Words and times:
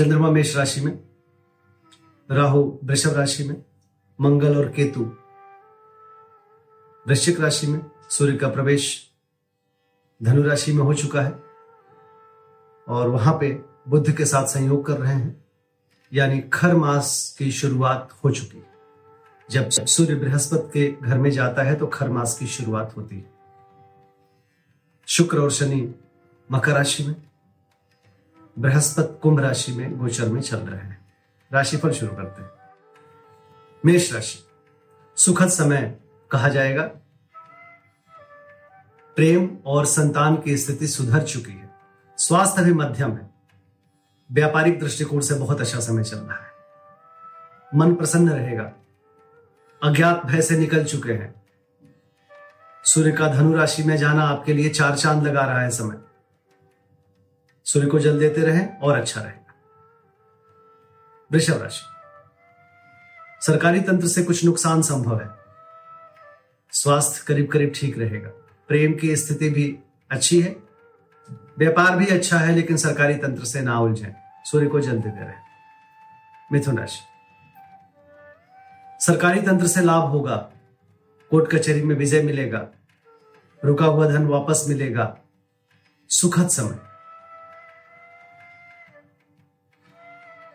चंद्रमा 0.00 0.30
मेष 0.30 0.56
राशि 0.56 0.80
में, 0.80 0.92
राहु 2.30 2.60
वृषभ 2.84 3.16
राशि 3.16 3.44
में, 3.44 3.56
मंगल 4.18 4.56
और 4.56 4.68
केतु। 4.68 5.00
वृश्चिक 7.06 7.40
राशि 7.40 7.66
में 7.66 7.80
सूर्य 8.10 8.36
का 8.36 8.48
प्रवेश 8.48 8.86
धनु 10.20 10.42
राशि 10.42 10.72
में 10.72 10.82
हो 10.84 10.94
चुका 10.94 11.22
है 11.22 11.32
और 12.88 13.08
वहाँ 13.08 13.36
पे 13.40 13.52
बुद्ध 13.88 14.16
के 14.16 14.24
साथ 14.24 14.46
संयोग 14.46 14.84
कर 14.86 14.98
रहे 14.98 15.14
हैं, 15.14 15.44
यानी 16.12 16.40
खर 16.52 16.74
मास 16.74 17.36
की 17.38 17.52
शुरुआत 17.52 18.18
हो 18.24 18.30
चुकी 18.30 18.58
है। 18.58 18.68
जब 19.50 19.70
सूर्य 19.70 20.14
बृहस्पति 20.14 20.68
के 20.70 21.06
घर 21.06 21.18
में 21.18 21.30
जाता 21.30 21.62
है 21.62 21.76
तो 21.76 21.86
खर 21.86 22.08
मास 22.08 22.38
की 22.38 22.46
शुरुआत 22.46 22.96
होती 22.96 23.16
है। 23.16 23.30
शुक्र 25.08 25.38
और 25.38 25.50
शनि 25.50 25.94
मकर 26.50 26.72
राशि 26.72 27.04
में 27.04 27.14
बृहस्पति 28.60 29.18
कुंभ 29.22 29.40
राशि 29.40 29.72
में 29.72 29.98
गोचर 29.98 30.28
में 30.28 30.40
चल 30.40 30.56
रहे 30.56 30.80
हैं। 30.80 31.12
राशिफल 31.52 31.90
शुरू 31.90 32.16
करते 32.16 32.42
हैं। 32.42 32.50
मेष 33.86 34.12
राशि। 34.12 34.38
सुखद 35.16 35.48
समय 35.48 35.98
कहा 36.30 36.48
जाएगा। 36.48 36.82
प्रेम 39.16 39.58
और 39.66 39.86
संतान 39.86 40.36
की 40.36 40.56
स्थिति 40.56 40.88
सुधर 40.88 41.22
चुकी 41.22 41.52
है। 41.52 41.70
स्वास्थ्य 42.16 42.64
भी 42.64 42.72
मध्यम 42.72 43.12
है। 43.12 43.30
व्यापारिक 44.32 44.80
दृष्टिकोण 44.80 45.20
से 45.20 45.34
बहुत 45.34 45.60
अच्छा 45.60 45.80
समय 45.80 46.04
चल 46.04 46.18
रहा 46.18 46.38
है। 46.38 46.50
मन 47.74 47.94
प्रसन्न 47.94 48.30
रहेगा। 48.30 48.72
अज्ञात 49.82 50.26
भय 50.26 50.42
से 50.42 50.58
निकल 50.58 50.84
चुके 50.84 51.12
हैं। 51.12 51.42
सूर्य 52.84 53.12
का 53.12 53.28
धनु 53.28 53.56
राशि 53.56 53.82
में 53.82 53.96
जाना 53.96 54.22
आपके 54.22 54.52
लिए 54.52 54.68
चार 54.68 54.96
चाँद 54.96 55.26
लगा 55.26 55.44
रहा 55.44 55.60
है 55.60 55.70
समय। 55.70 56.09
सूर्य 57.72 57.86
को 57.86 57.98
जल 57.98 58.18
देते 58.18 58.40
रहें 58.40 58.78
और 58.78 58.98
अच्छा 58.98 59.20
रहेगा। 59.20 59.54
वृषभ 61.32 61.62
राशि। 61.62 61.82
सरकारी 63.46 63.80
तंत्र 63.80 64.08
से 64.08 64.22
कुछ 64.22 64.44
नुकसान 64.44 64.82
संभव 64.82 65.20
है। 65.20 65.28
स्वास्थ्य 66.70 67.24
करीब 67.28 67.48
करीब 67.52 67.72
ठीक 67.76 67.98
रहेगा। 67.98 68.28
प्रेम 68.68 68.94
की 68.94 69.16
स्थिति 69.16 69.50
भी 69.50 69.78
अच्छी 70.10 70.42
है। 70.42 70.56
व्यापार 71.58 71.96
भी 71.96 72.06
अच्छा 72.06 72.38
है, 72.38 72.54
लेकिन 72.54 72.76
सरकारी 72.76 73.16
तंत्र 73.16 73.44
से 73.44 73.60
ना 73.60 73.80
उलझे। 73.80 74.14
सूर्य 74.44 74.66
को 74.66 74.80
जल 74.80 75.00
देते 75.00 75.24
रहे। 75.24 75.34
मिथुन 76.52 76.78
राशि। 76.78 77.00
सरकारी 79.06 79.42
तंत्र 79.42 79.66
से 79.66 79.80
लाभ 79.80 80.02
होगा। 80.02 80.36
कोर्ट 81.30 81.52
कचहरी 81.52 81.82
में 81.82 81.96
विजय 81.96 82.22
मिलेगा। 82.22 82.68
रुका 83.64 83.86
हुआ 83.86 84.08
धन 84.08 84.26
वापस 84.26 84.64
मिलेगा। 84.68 85.16
सुखद 86.08 86.48
समय। 86.48 86.89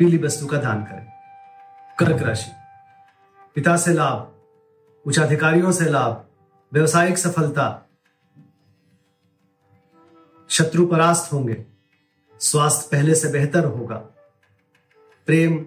पीली 0.00 0.18
वस्तु 0.18 0.46
का 0.46 0.56
दान 0.56 0.84
करें। 0.84 1.12
कर्क 1.98 2.22
राशि। 2.22 2.50
पिता 3.54 3.76
से 3.76 3.92
लाभ, 3.92 4.34
उच्चाधिकारियों 5.06 5.72
से 5.72 5.84
लाभ, 5.84 6.26
व्यवसायिक 6.72 7.18
सफलता। 7.18 7.88
शत्रु 10.48 10.86
परास्त 10.86 11.32
होंगे। 11.32 11.66
स्वास्थ्य 12.40 12.88
पहले 12.92 13.14
से 13.14 13.28
बेहतर 13.28 13.64
होगा। 13.64 13.96
प्रेम 15.26 15.66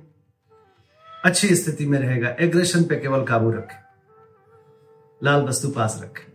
अच्छी 1.25 1.55
स्थिति 1.55 1.85
में 1.85 1.99
रहेगा। 1.99 2.29
एग्रेशन 2.29 2.83
पे 2.83 2.99
केवल 2.99 3.23
काबू 3.23 3.51
रखें। 3.51 3.83
लाल 5.23 5.41
वस्तु 5.41 5.69
पास 5.69 6.01
रखें। 6.03 6.33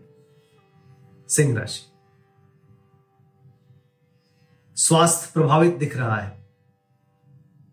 सिंह 1.29 1.59
राशि। 1.59 1.93
स्वास्थ्य 4.77 5.31
प्रभावित 5.35 5.75
दिख 5.75 5.97
रहा 5.97 6.17
है। 6.17 6.48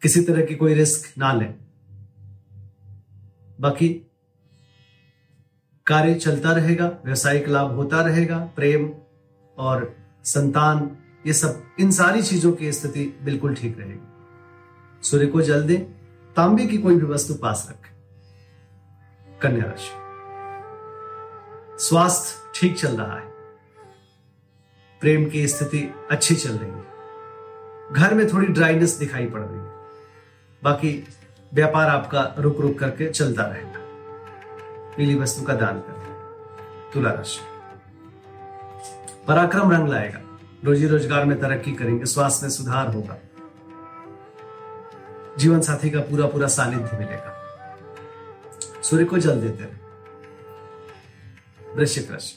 किसी 0.06 0.22
तरह 0.22 0.46
की 0.46 0.56
कोई 0.56 0.74
रिस्क 0.74 1.18
ना 1.18 1.34
लें। 1.34 1.56
बाकी, 3.60 4.12
कार्य 5.86 6.16
चलता 6.16 6.52
रहेगा, 6.52 6.88
व्यवसायिक 7.06 7.48
लाभ 7.48 7.72
होता 7.72 8.02
रहेगा, 8.02 8.38
प्रेम 8.38 8.94
और 9.58 9.98
संतान, 10.24 10.98
ये 11.28 11.34
सब, 11.34 11.64
इन 11.80 11.92
सारी 11.92 12.22
चीज़ों 12.22 12.52
की 12.52 12.72
स्थिति 12.72 13.20
बिल्कुल 13.24 13.56
ठीक 13.56 13.80
रहेगी। 13.80 14.08
सूर्य 15.04 15.26
को 15.26 15.42
जल 15.42 15.64
दें, 15.64 15.82
तांबे 16.36 16.66
की 16.66 16.78
कोई 16.78 16.96
भी 16.96 17.06
वस्तु 17.06 17.34
पास 17.34 17.68
रखें। 17.70 17.96
कन्या 19.40 19.64
राशि। 19.64 19.92
स्वास्थ्य 21.84 22.52
ठीक 22.56 22.78
चल 22.78 22.98
रहा 22.98 23.20
है। 23.20 23.28
प्रेम 25.02 25.30
की 25.30 25.48
स्थिति 25.48 25.94
अच्छी 26.12 26.36
चल 26.36 26.52
रही 26.52 26.72
है। 26.72 26.86
घर 27.94 28.14
में 28.14 28.34
थोड़ी 28.34 28.48
ड्राइनेस 28.48 28.98
दिखाई 28.98 29.26
पड़ 29.26 29.42
रही 29.42 29.60
है। 29.60 29.65
बाकी 30.66 31.08
व्यापार 31.54 31.90
आपका 31.90 32.36
रुक 32.38 32.62
रुक 32.62 32.80
करके 32.80 33.10
चलता 33.10 33.44
रहेगा। 33.44 33.80
पीली 34.98 35.16
वस्तु 35.16 35.44
का 35.44 35.54
दान 35.54 35.80
कर। 35.80 35.94
तुला 36.94 37.12
राशि। 37.12 37.40
पराक्रम 39.28 39.72
रंग 39.72 39.90
लाएगा। 39.90 40.20
रोजी 40.66 40.88
रोज़गार 40.88 41.26
में 41.26 41.40
तरक्की 41.40 41.72
करेंगे, 41.72 42.06
स्वास्थ्य 42.06 42.46
में 42.46 42.52
सुधार 42.52 42.88
होगा। 42.88 43.18
जीवन 45.38 45.62
साथी 45.62 45.90
का 45.90 46.00
पूरा 46.00 46.28
पूरा 46.28 46.48
सानिध्य 46.48 46.98
मिलेगा। 46.98 47.32
सूर्य 48.82 49.06
को 49.06 49.18
जल 49.18 49.42
देते 49.42 49.64
रहे। 49.64 49.84
वृश्चिक 51.76 52.12
राशि। 52.12 52.36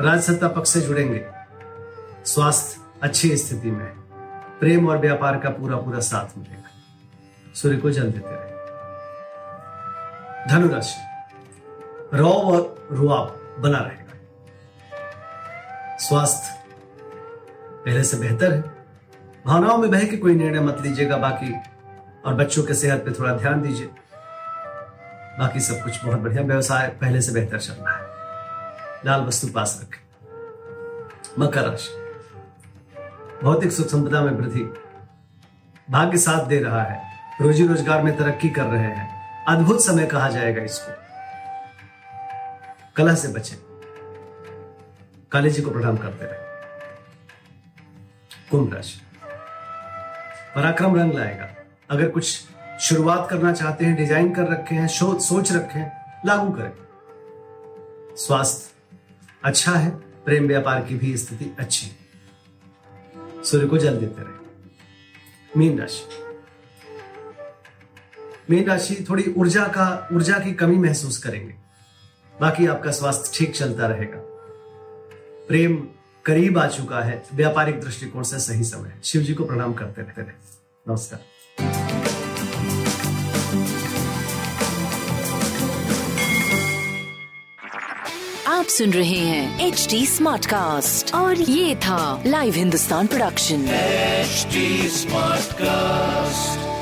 राजसत्ता 0.00 0.48
पक्ष 0.48 0.70
से 0.70 0.80
जुड़ेंगे। 0.80 1.24
स्वास्थ्य 2.24 2.80
अच्छी 3.02 3.36
स्थिति 3.36 3.70
में 3.70 3.86
प्रेम 4.60 4.88
और 4.88 4.98
व्यापार 4.98 5.38
का 5.38 5.50
पूरा 5.50 5.76
पूरा 5.76 6.00
साथ 6.00 6.38
मिलेगा। 6.38 6.70
सूर्य 7.54 7.76
को 7.76 7.90
जल 7.90 8.10
देते 8.10 8.30
रहे। 8.30 8.50
धनुराशि 10.48 11.00
रौब 12.16 12.34
और 12.34 12.88
रुआब 12.92 13.56
बना 13.58 13.78
रहेगा। 13.78 14.14
स्वास्थ्य 15.98 16.64
पहले 17.84 18.04
से 18.04 18.16
बेहतर 18.16 18.52
है। 18.52 18.60
भावनाओं 19.46 19.78
में 19.78 19.90
बह 19.90 20.04
के 20.04 20.16
कोई 20.16 20.34
निर्णय 20.34 20.60
मत 20.60 20.80
लीजिएगा, 20.80 21.16
बाकी 21.16 21.56
और 22.26 22.34
बच्चों 22.34 22.62
के 22.62 22.74
सेहत 22.74 23.04
पे 23.04 23.10
थोड़ा 23.10 23.34
ध्यान 23.34 23.62
दीजिए। 23.62 23.90
बाकी 25.38 25.60
सब 25.60 25.84
कुछ 25.84 26.04
बहुत 26.04 26.18
बढ़िया। 26.18 26.42
व्यवसाय 26.42 26.88
पहले 26.88 27.22
से 27.22 27.32
बेहतर 27.32 27.58
चल 27.58 27.72
रहा 27.72 27.96
है। 27.96 28.06
लाल 29.06 29.20
वस्तु 29.20 29.48
पास 29.48 29.80
रखें। 29.82 30.10
मकर 31.38 31.62
राशि, 31.62 31.88
भौतिक 33.42 33.72
सुख 33.72 33.86
संपदा 33.86 34.20
में 34.20 34.32
वृद्धि 34.32 34.64
भाग्य 35.90 36.18
साथ 36.18 36.46
दे 36.46 36.60
रहा 36.60 36.82
है। 36.82 37.09
रोजी 37.40 37.66
रोज़गार 37.66 38.02
में 38.02 38.16
तरक्की 38.16 38.48
कर 38.48 38.64
रहे 38.64 38.82
हैं। 38.82 39.44
अद्भुत 39.48 39.84
समय 39.84 40.06
कहा 40.06 40.28
जाएगा 40.28 40.62
इसको। 40.62 40.92
कला 42.96 43.14
से 43.14 43.28
बचे। 43.28 43.56
काली 45.32 45.50
जी 45.50 45.62
को 45.62 45.70
प्रणाम 45.70 45.96
करते 45.96 46.24
रहे। 46.24 46.38
कुंभ 48.50 48.74
राशि। 48.74 49.00
पराक्रम 50.54 50.96
रंग 50.96 51.12
लाएगा। 51.12 51.48
अगर 51.90 52.08
कुछ 52.08 52.24
शुरुआत 52.80 53.30
करना 53.30 53.52
चाहते 53.52 53.84
हैं, 53.84 53.96
डिज़ाइन 53.96 54.34
कर 54.34 54.48
रखे 54.48 54.74
हैं 54.74 54.88
सोच 54.88 55.22
सोच 55.22 55.52
रखे 55.52 55.78
हैं, 55.78 56.22
लागू 56.26 56.50
करें। 56.50 56.72
स्वास्थ्य 58.16 58.74
अच्छा 59.44 59.72
है, 59.72 59.90
प्रेम 60.24 60.46
व्यापार 60.46 60.80
की 60.80 60.94
भी 60.94 61.16
स्थिति 61.16 61.56
अच्छी 61.58 61.86
है। 61.86 61.96
सूर्य 63.44 63.66
को 63.66 63.78
जल 63.78 63.96
देते 63.96 64.22
रहे। 64.22 65.58
मीन 65.58 65.80
राशि। 65.80 66.29
मीन 68.50 68.64
राशि 68.64 69.06
थोड़ी 69.10 69.24
ऊर्जा 69.36 69.64
का 69.64 70.08
ऊर्जा 70.12 70.38
की 70.38 70.52
कमी 70.52 70.76
महसूस 70.76 71.18
करेंगे। 71.18 71.54
बाकी 72.40 72.66
आपका 72.66 72.90
स्वास्थ्य 72.90 73.30
ठीक 73.34 73.56
चलता 73.56 73.86
रहेगा। 73.86 74.18
प्रेम 75.48 75.76
करीब 76.24 76.58
आ 76.58 76.66
चुका 76.66 77.00
है। 77.00 77.22
व्यापारिक 77.34 77.80
दृष्टिकोण 77.80 78.22
से 78.22 78.38
सही 78.38 78.64
समय 78.64 78.88
है। 78.88 79.00
शिव 79.04 79.22
जी 79.22 79.34
को 79.34 79.44
प्रणाम 79.44 79.72
करते 79.72 80.02
रहते 80.02 80.22
रहे 80.22 80.32
नमस्कार। 80.88 81.20
आप 88.46 88.66
सुन 88.66 88.90
रहे 88.90 89.18
हैं 89.18 89.66
एच 89.66 89.86
डी 89.90 90.06
स्मार्ट 90.06 90.46
कास्ट 90.46 91.14
और 91.14 91.40
ये 91.40 91.76
था 91.76 92.22
live 92.26 92.54
Hindustan 92.54 93.06
production 93.06 93.66
smart 93.66 95.40
Smartcast. 95.50 96.79